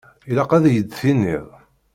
[0.29, 1.47] Ilaq ad yi-d-tiniḍ.